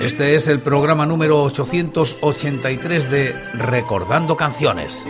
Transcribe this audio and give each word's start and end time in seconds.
Este 0.00 0.34
es 0.34 0.48
el 0.48 0.60
programa 0.60 1.04
número 1.04 1.42
883 1.42 3.10
de 3.10 3.34
Recordando 3.52 4.34
Canciones. 4.34 5.04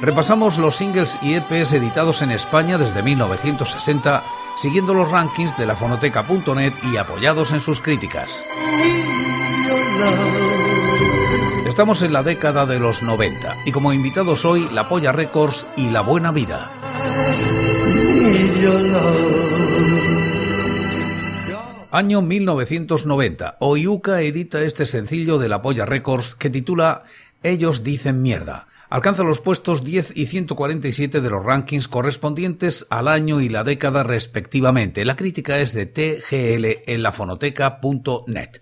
Repasamos 0.00 0.58
los 0.58 0.76
singles 0.76 1.18
y 1.22 1.34
EPs 1.34 1.72
editados 1.72 2.22
en 2.22 2.30
España 2.30 2.78
desde 2.78 3.02
1960, 3.02 4.22
siguiendo 4.56 4.94
los 4.94 5.10
rankings 5.10 5.58
de 5.58 5.66
la 5.66 5.74
fonoteca.net 5.74 6.72
y 6.92 6.96
apoyados 6.98 7.50
en 7.50 7.58
sus 7.58 7.80
críticas. 7.80 8.44
Estamos 11.66 12.02
en 12.02 12.12
la 12.12 12.22
década 12.22 12.64
de 12.64 12.78
los 12.78 13.02
90 13.02 13.56
y 13.66 13.72
como 13.72 13.92
invitados 13.92 14.44
hoy 14.44 14.68
La 14.72 14.88
Polla 14.88 15.10
Records 15.10 15.66
y 15.76 15.90
La 15.90 16.02
Buena 16.02 16.30
Vida. 16.30 16.70
Año 21.90 22.20
1990. 22.20 23.56
Oyuka 23.60 24.20
edita 24.20 24.60
este 24.60 24.84
sencillo 24.84 25.38
de 25.38 25.48
La 25.48 25.62
Polla 25.62 25.86
Records 25.86 26.34
que 26.34 26.50
titula 26.50 27.04
Ellos 27.42 27.82
dicen 27.82 28.20
mierda. 28.20 28.68
Alcanza 28.90 29.22
los 29.22 29.40
puestos 29.40 29.84
10 29.84 30.14
y 30.14 30.26
147 30.26 31.22
de 31.22 31.30
los 31.30 31.42
rankings 31.42 31.88
correspondientes 31.88 32.86
al 32.90 33.08
año 33.08 33.40
y 33.40 33.48
la 33.48 33.64
década 33.64 34.02
respectivamente. 34.02 35.06
La 35.06 35.16
crítica 35.16 35.60
es 35.60 35.72
de 35.72 35.86
TGL 35.86 36.92
en 36.92 37.02
lafonoteca.net. 37.02 38.60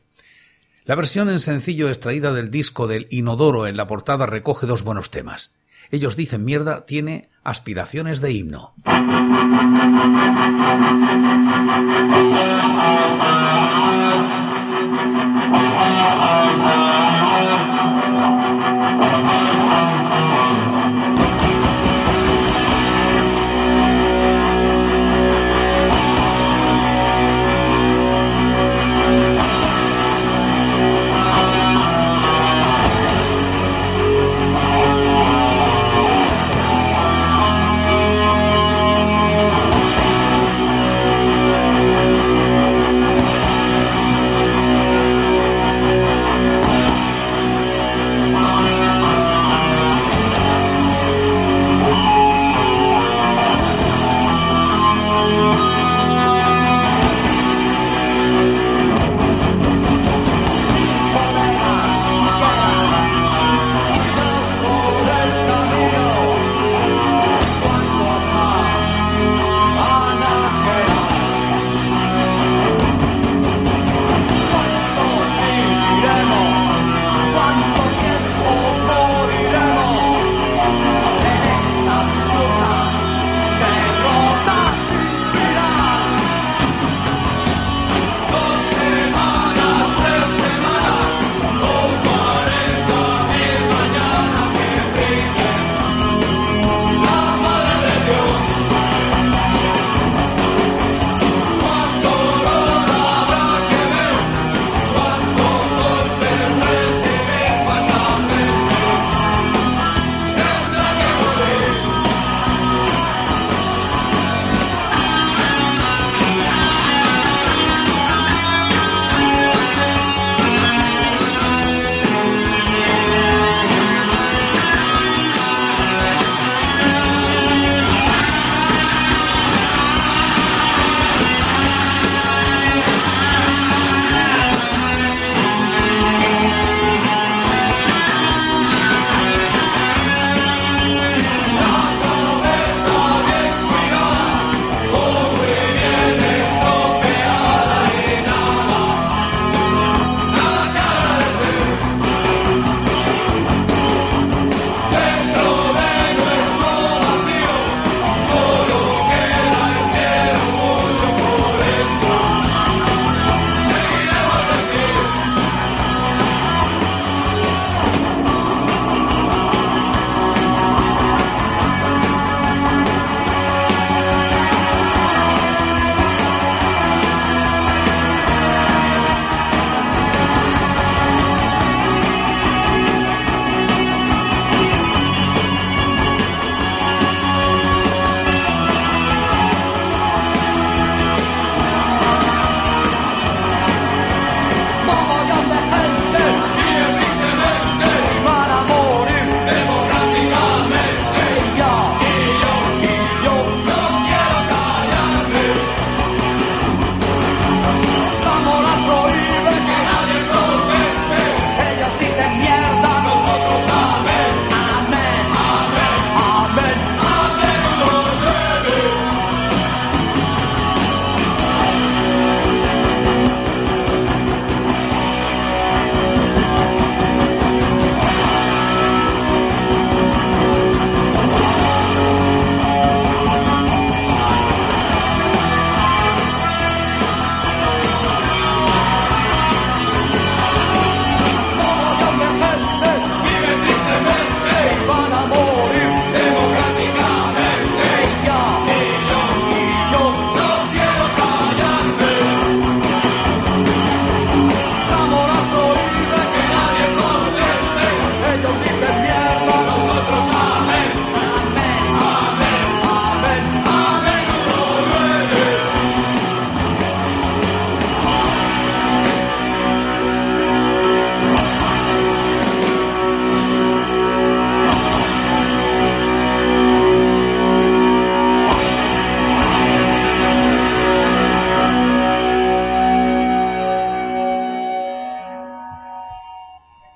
La 0.85 0.95
versión 0.95 1.29
en 1.29 1.41
sencillo 1.41 1.89
extraída 1.89 2.33
del 2.33 2.53
disco 2.53 2.87
del 2.87 3.09
Inodoro 3.11 3.67
en 3.67 3.77
la 3.77 3.89
portada 3.89 4.27
recoge 4.27 4.69
dos 4.69 4.85
buenos 4.85 5.11
temas. 5.11 5.53
Ellos 5.91 6.17
dicen 6.17 6.45
mierda, 6.45 6.87
tiene 6.87 7.31
aspiraciones 7.45 8.21
de 8.21 8.33
himno. 8.33 8.75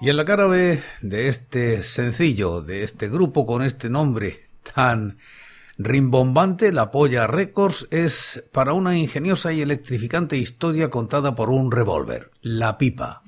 Y 0.02 0.08
en 0.08 0.16
la 0.16 0.24
cara 0.24 0.46
B 0.46 0.82
de 1.02 1.28
este 1.28 1.82
sencillo, 1.82 2.62
de 2.62 2.84
este 2.84 3.10
grupo 3.10 3.44
con 3.44 3.60
este 3.60 3.90
nombre 3.90 4.44
tan 4.74 5.18
rimbombante, 5.76 6.72
La 6.72 6.90
Polla 6.90 7.26
Records 7.26 7.86
es 7.90 8.42
para 8.50 8.72
una 8.72 8.96
ingeniosa 8.96 9.52
y 9.52 9.60
electrificante 9.60 10.38
historia 10.38 10.88
contada 10.88 11.34
por 11.34 11.50
un 11.50 11.70
revólver, 11.70 12.30
La 12.40 12.78
Pipa. 12.78 13.22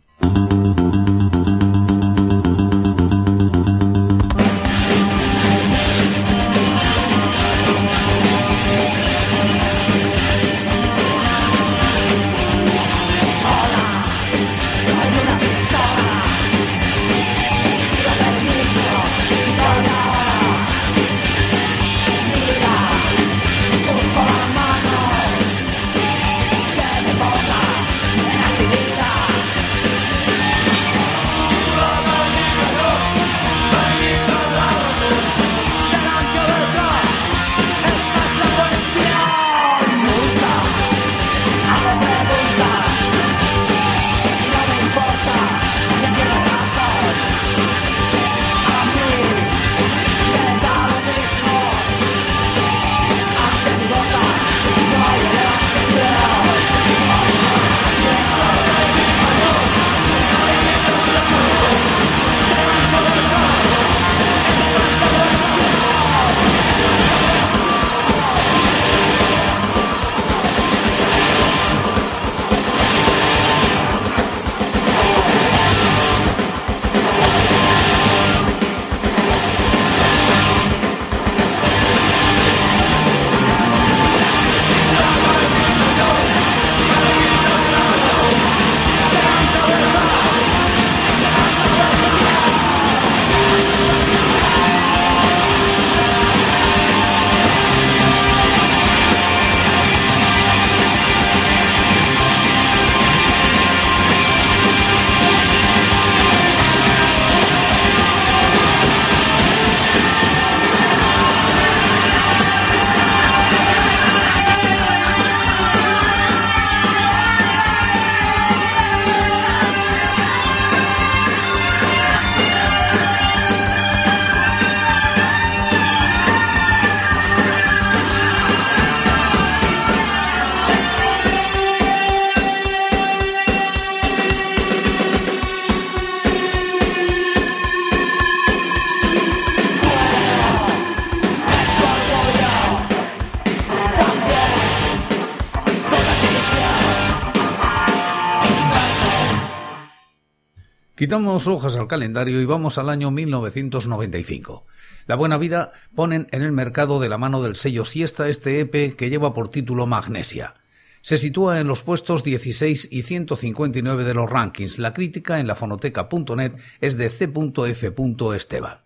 Quitamos 151.12 151.46
hojas 151.46 151.76
al 151.76 151.88
calendario 151.88 152.40
y 152.40 152.46
vamos 152.46 152.78
al 152.78 152.88
año 152.88 153.10
1995. 153.10 154.64
La 155.06 155.14
Buena 155.14 155.36
Vida 155.36 155.72
ponen 155.94 156.26
en 156.30 156.40
el 156.40 156.52
mercado 156.52 157.00
de 157.00 157.10
la 157.10 157.18
mano 157.18 157.42
del 157.42 157.54
sello 157.54 157.84
Siesta 157.84 158.30
este 158.30 158.60
EP 158.60 158.96
que 158.96 159.10
lleva 159.10 159.34
por 159.34 159.50
título 159.50 159.86
Magnesia. 159.86 160.54
Se 161.02 161.18
sitúa 161.18 161.60
en 161.60 161.68
los 161.68 161.82
puestos 161.82 162.24
16 162.24 162.88
y 162.90 163.02
159 163.02 164.04
de 164.04 164.14
los 164.14 164.30
rankings. 164.30 164.78
La 164.78 164.94
crítica 164.94 165.38
en 165.38 165.46
la 165.46 165.54
fonoteca.net 165.54 166.52
es 166.80 166.96
de 166.96 167.10
C.F. 167.10 167.92
Esteban. 168.34 168.78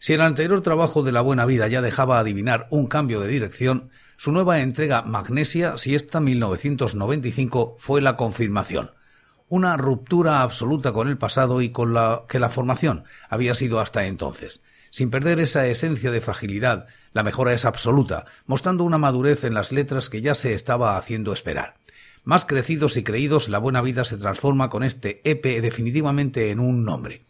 Si 0.00 0.14
el 0.14 0.22
anterior 0.22 0.60
trabajo 0.60 1.04
de 1.04 1.12
La 1.12 1.20
Buena 1.20 1.46
Vida 1.46 1.68
ya 1.68 1.82
dejaba 1.82 2.18
adivinar 2.18 2.66
un 2.70 2.88
cambio 2.88 3.20
de 3.20 3.28
dirección, 3.28 3.90
su 4.16 4.32
nueva 4.32 4.58
entrega 4.60 5.02
Magnesia 5.02 5.78
Siesta 5.78 6.18
1995 6.18 7.76
fue 7.78 8.00
la 8.00 8.16
confirmación 8.16 8.90
una 9.48 9.76
ruptura 9.76 10.42
absoluta 10.42 10.92
con 10.92 11.08
el 11.08 11.18
pasado 11.18 11.60
y 11.62 11.70
con 11.70 11.94
la 11.94 12.22
que 12.28 12.38
la 12.38 12.50
formación 12.50 13.04
había 13.28 13.54
sido 13.54 13.80
hasta 13.80 14.06
entonces. 14.06 14.60
Sin 14.90 15.10
perder 15.10 15.40
esa 15.40 15.66
esencia 15.66 16.10
de 16.10 16.20
fragilidad, 16.20 16.86
la 17.12 17.22
mejora 17.22 17.52
es 17.52 17.64
absoluta, 17.64 18.26
mostrando 18.46 18.84
una 18.84 18.98
madurez 18.98 19.44
en 19.44 19.54
las 19.54 19.72
letras 19.72 20.08
que 20.08 20.22
ya 20.22 20.34
se 20.34 20.54
estaba 20.54 20.96
haciendo 20.96 21.32
esperar. 21.32 21.76
Más 22.24 22.44
crecidos 22.44 22.96
y 22.96 23.02
creídos, 23.02 23.48
la 23.48 23.58
buena 23.58 23.80
vida 23.80 24.04
se 24.04 24.16
transforma 24.16 24.68
con 24.68 24.82
este 24.82 25.20
EP 25.24 25.62
definitivamente 25.62 26.50
en 26.50 26.60
un 26.60 26.84
nombre. 26.84 27.22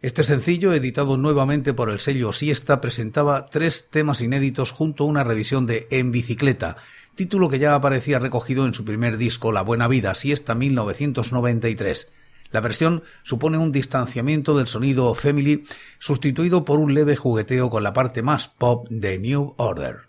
Este 0.00 0.22
sencillo, 0.22 0.72
editado 0.72 1.16
nuevamente 1.16 1.74
por 1.74 1.90
el 1.90 1.98
sello 1.98 2.32
Siesta, 2.32 2.80
presentaba 2.80 3.46
tres 3.46 3.88
temas 3.90 4.20
inéditos 4.20 4.70
junto 4.70 5.02
a 5.02 5.06
una 5.08 5.24
revisión 5.24 5.66
de 5.66 5.88
En 5.90 6.12
bicicleta, 6.12 6.76
título 7.18 7.48
que 7.48 7.58
ya 7.58 7.74
aparecía 7.74 8.20
recogido 8.20 8.64
en 8.64 8.74
su 8.74 8.84
primer 8.84 9.16
disco 9.16 9.50
La 9.50 9.62
Buena 9.62 9.88
Vida, 9.88 10.14
Siesta 10.14 10.54
1993. 10.54 12.12
La 12.52 12.60
versión 12.60 13.02
supone 13.24 13.58
un 13.58 13.72
distanciamiento 13.72 14.56
del 14.56 14.68
sonido 14.68 15.12
Family, 15.14 15.64
sustituido 15.98 16.64
por 16.64 16.78
un 16.78 16.94
leve 16.94 17.16
jugueteo 17.16 17.70
con 17.70 17.82
la 17.82 17.92
parte 17.92 18.22
más 18.22 18.46
pop 18.46 18.86
de 18.88 19.18
New 19.18 19.54
Order. 19.56 20.07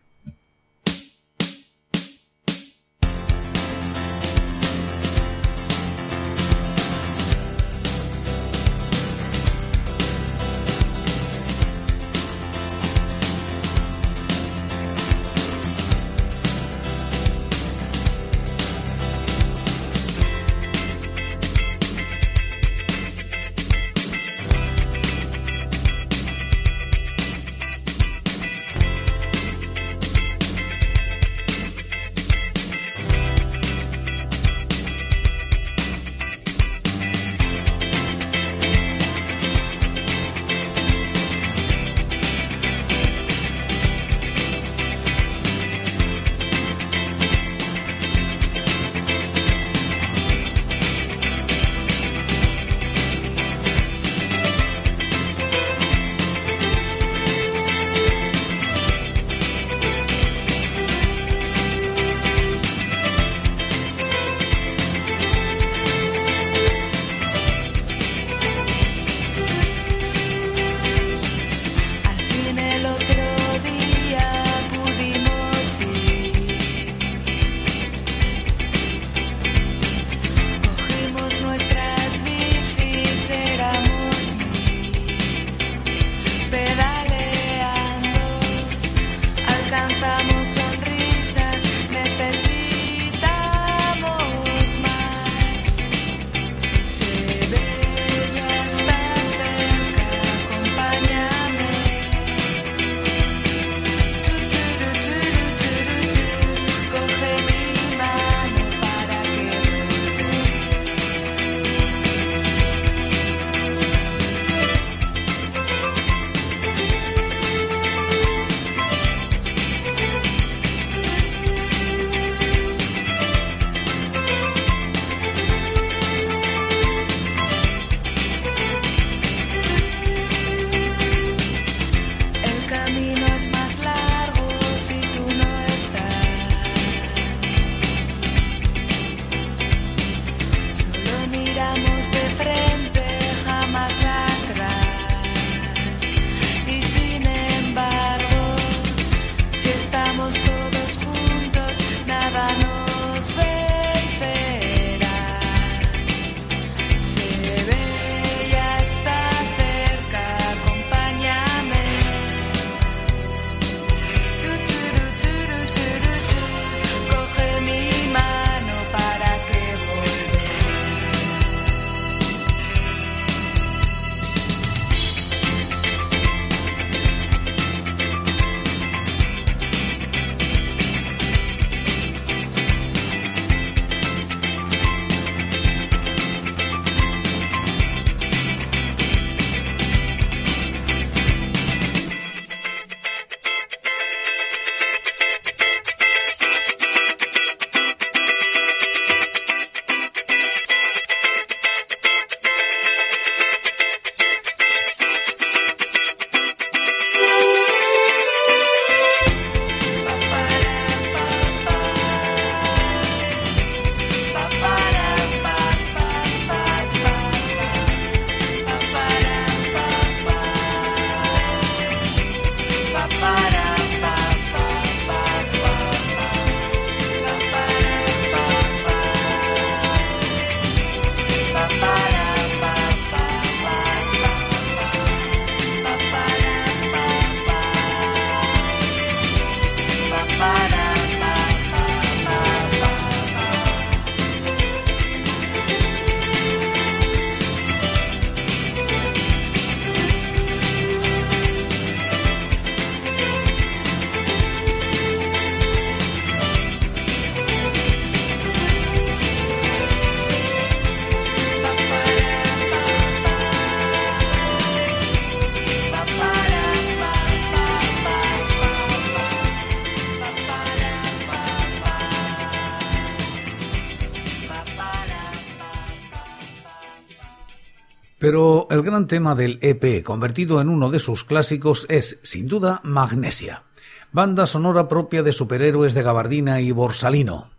Pero 278.30 278.68
el 278.70 278.84
gran 278.84 279.08
tema 279.08 279.34
del 279.34 279.58
EP, 279.64 280.04
convertido 280.04 280.62
en 280.62 280.70
uno 280.70 280.92
de 280.92 281.00
sus 281.00 281.24
clásicos, 281.24 281.88
es, 281.90 282.20
sin 282.22 282.46
duda, 282.46 282.80
Magnesia, 282.84 283.64
banda 284.12 284.46
sonora 284.46 284.88
propia 284.88 285.24
de 285.24 285.34
superhéroes 285.34 285.96
de 285.96 286.04
gabardina 286.04 286.62
y 286.62 286.72
borsalino. 286.72 287.50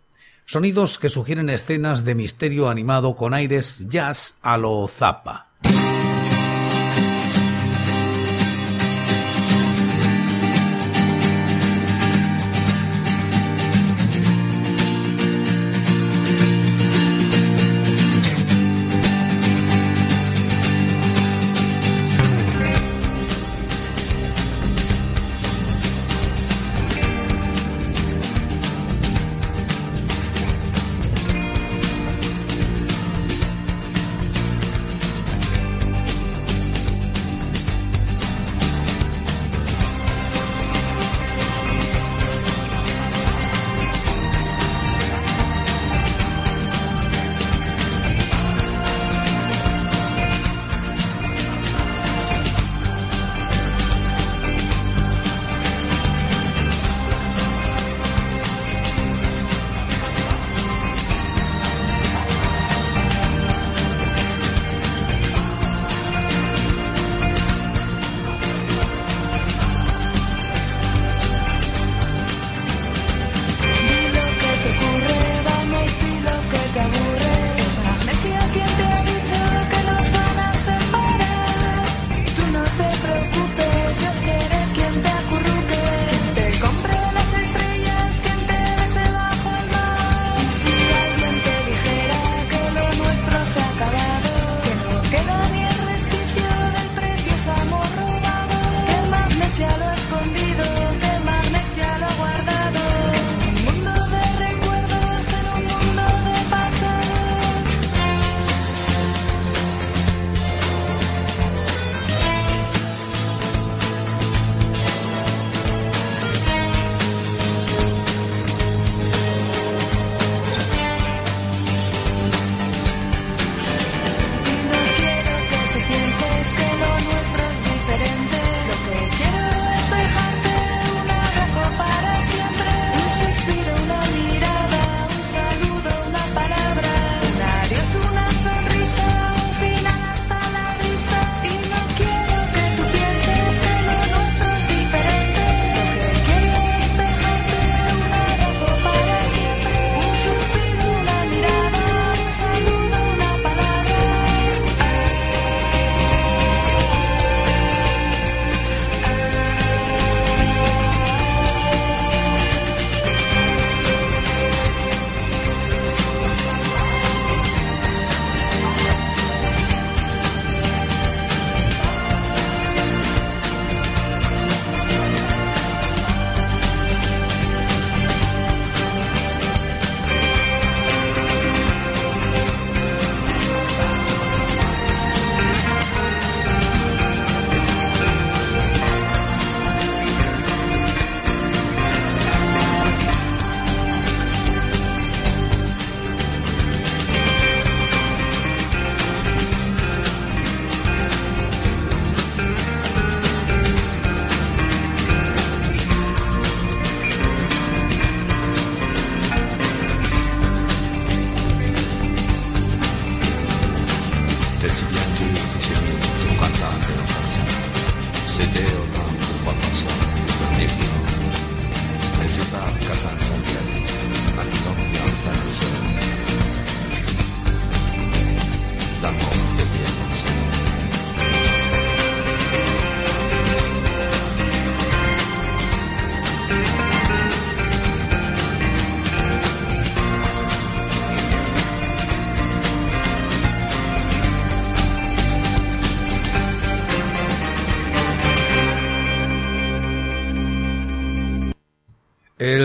Sonidos 0.45 0.97
que 0.97 1.09
sugieren 1.09 1.49
escenas 1.49 2.05
de 2.05 2.15
misterio 2.15 2.69
animado 2.69 3.17
con 3.17 3.33
aires 3.33 3.87
jazz 3.89 4.35
a 4.41 4.57
lo 4.57 4.87
zappa. 4.87 5.50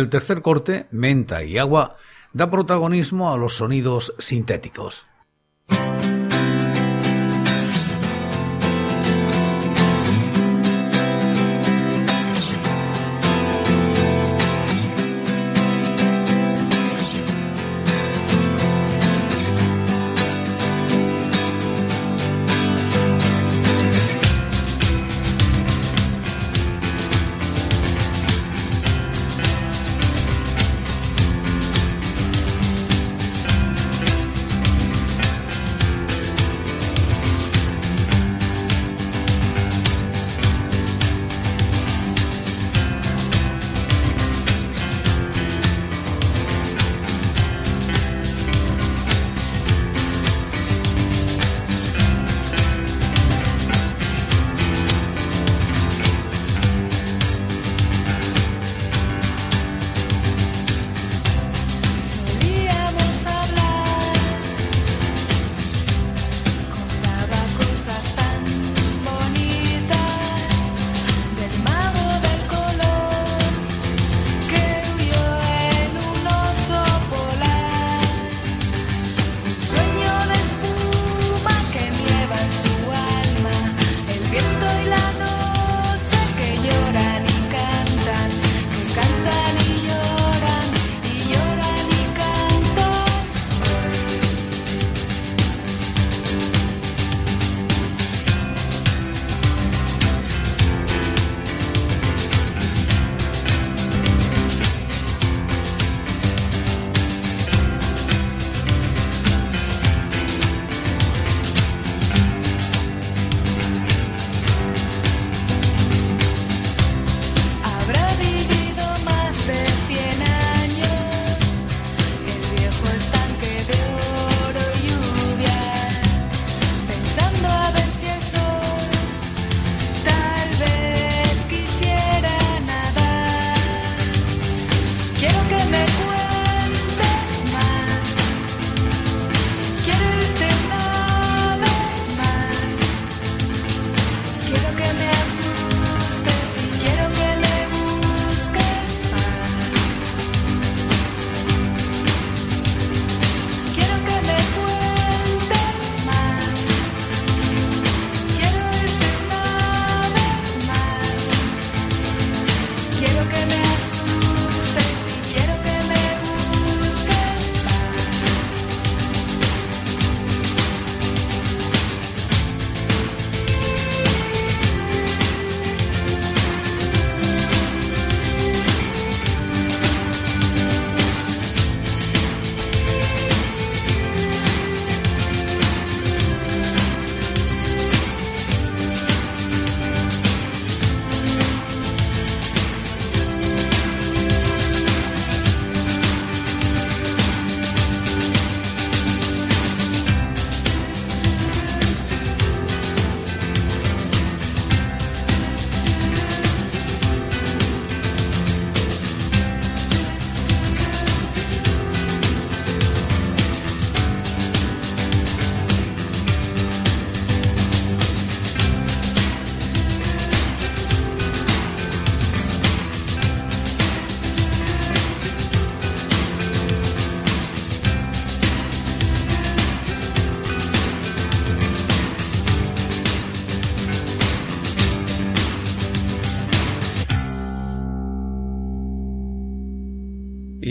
El 0.06 0.10
tercer 0.10 0.40
corte, 0.40 0.86
menta 0.92 1.42
y 1.42 1.58
agua, 1.58 1.96
da 2.32 2.48
protagonismo 2.48 3.32
a 3.32 3.36
los 3.36 3.56
sonidos 3.56 4.14
sintéticos. 4.20 5.04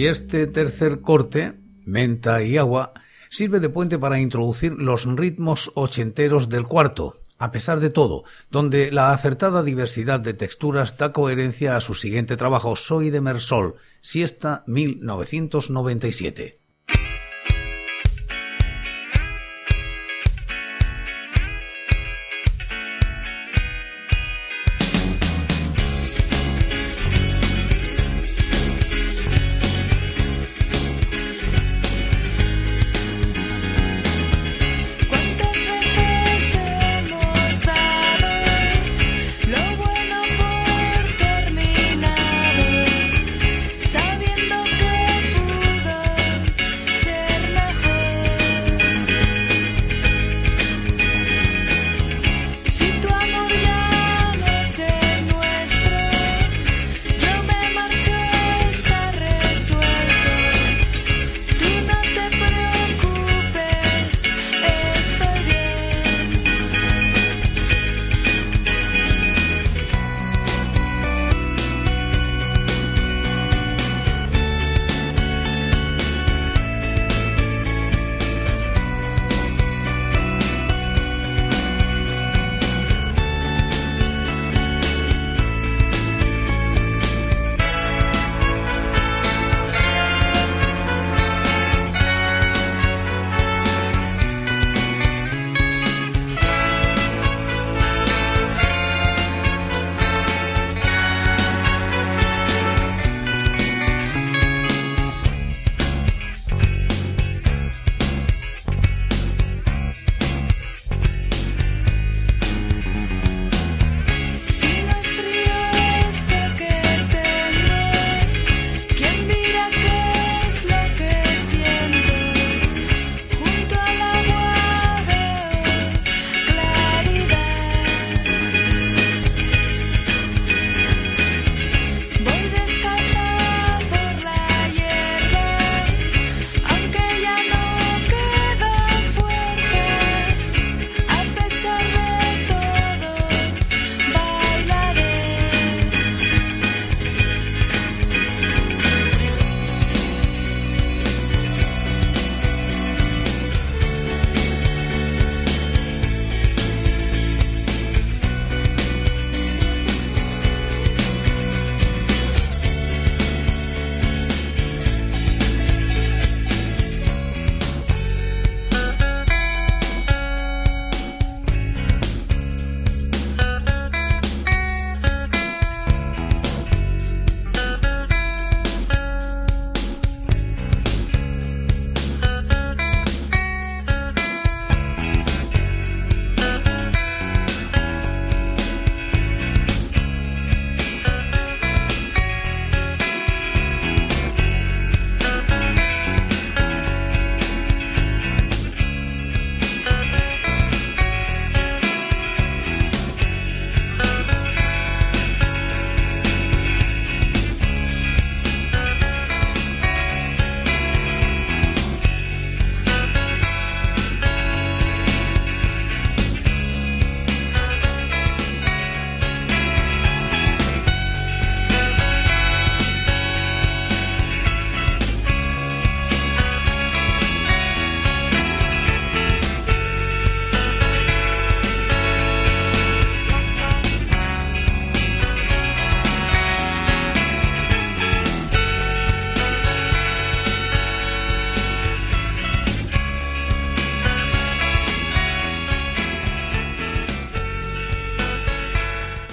Este 0.08 0.46
tercer 0.46 1.02
corte, 1.02 1.54
menta 1.84 2.44
y 2.44 2.58
agua, 2.60 2.94
sirve 3.28 3.60
de 3.60 3.70
puente 3.70 3.98
para 3.98 4.20
introducir 4.20 4.74
los 4.74 5.06
ritmos 5.06 5.72
ochenteros 5.74 6.48
del 6.48 6.68
cuarto, 6.68 7.22
a 7.39 7.52
pesar 7.52 7.80
de 7.80 7.89
todo, 7.89 8.24
donde 8.52 8.91
la 8.91 9.13
acertada 9.13 9.63
diversidad 9.63 10.20
de 10.20 10.36
texturas 10.36 11.00
da 11.00 11.12
coherencia 11.12 11.76
a 11.76 11.82
su 11.82 11.96
siguiente 11.96 12.38
trabajo 12.38 12.76
Soy 12.76 13.10
de 13.10 13.22
Mersol, 13.22 13.78
Siesta 14.00 14.63
1997. 14.68 16.64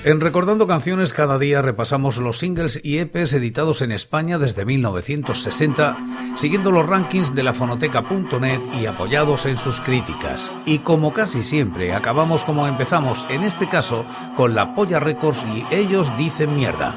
En 0.05 0.21
Recordando 0.21 0.67
Canciones 0.67 1.13
cada 1.13 1.39
día 1.39 1.63
repasamos 1.63 2.17
los 2.17 2.41
singles 2.41 2.81
y 2.83 2.99
EPs 2.99 3.35
editados 3.35 3.83
en 3.83 3.93
España 3.93 4.37
desde 4.37 4.65
1960, 4.65 5.97
siguiendo 6.35 6.73
los 6.73 6.89
rankings 6.89 7.37
de 7.37 7.45
la 7.45 7.53
fonoteca.net 7.53 8.61
y 8.81 8.87
apoyados 8.87 9.47
en 9.47 9.57
sus 9.57 9.81
críticas. 9.81 10.53
Y 10.67 10.81
como 10.81 11.13
casi 11.13 11.45
siempre, 11.45 11.95
acabamos 11.95 12.43
como 12.43 12.67
empezamos, 12.67 13.25
en 13.31 13.45
este 13.45 13.69
caso, 13.69 14.05
con 14.35 14.57
la 14.57 14.75
Polla 14.75 14.99
Records 14.99 15.45
y 15.55 15.73
ellos 15.73 16.13
dicen 16.19 16.57
mierda. 16.57 16.97